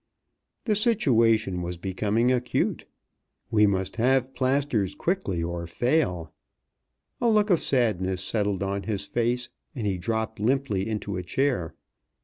The 0.65 0.73
situation 0.73 1.61
was 1.61 1.77
becoming 1.77 2.31
acute. 2.31 2.87
We 3.51 3.67
must 3.67 3.97
have 3.97 4.33
plasters 4.33 4.95
quickly 4.95 5.43
or 5.43 5.67
fail. 5.67 6.33
A 7.21 7.29
look 7.29 7.51
of 7.51 7.59
sadness 7.59 8.23
settled 8.23 8.63
on 8.63 8.81
his 8.81 9.05
face, 9.05 9.49
and 9.75 9.85
he 9.85 9.99
dropped 9.99 10.39
limply 10.39 10.89
into 10.89 11.17
a 11.17 11.21
chair. 11.23 11.75